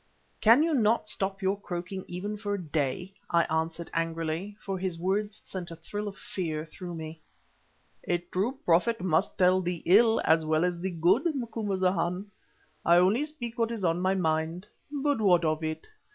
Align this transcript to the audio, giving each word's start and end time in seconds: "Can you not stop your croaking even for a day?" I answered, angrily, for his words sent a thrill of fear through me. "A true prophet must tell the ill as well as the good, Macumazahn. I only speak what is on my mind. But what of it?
"Can 0.41 0.63
you 0.63 0.73
not 0.73 1.07
stop 1.07 1.43
your 1.43 1.61
croaking 1.61 2.05
even 2.07 2.35
for 2.35 2.55
a 2.55 2.59
day?" 2.63 3.13
I 3.29 3.43
answered, 3.43 3.91
angrily, 3.93 4.57
for 4.59 4.79
his 4.79 4.97
words 4.97 5.39
sent 5.43 5.69
a 5.69 5.75
thrill 5.75 6.07
of 6.07 6.17
fear 6.17 6.65
through 6.65 6.95
me. 6.95 7.21
"A 8.05 8.17
true 8.17 8.57
prophet 8.65 9.01
must 9.01 9.37
tell 9.37 9.61
the 9.61 9.83
ill 9.85 10.19
as 10.25 10.43
well 10.43 10.65
as 10.65 10.79
the 10.79 10.89
good, 10.89 11.35
Macumazahn. 11.35 12.31
I 12.83 12.97
only 12.97 13.25
speak 13.25 13.59
what 13.59 13.69
is 13.69 13.85
on 13.85 14.01
my 14.01 14.15
mind. 14.15 14.65
But 14.91 15.21
what 15.21 15.45
of 15.45 15.63
it? 15.63 15.85